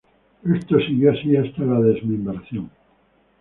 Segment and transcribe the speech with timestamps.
[0.43, 2.71] Esto permaneció así hasta la desmembración.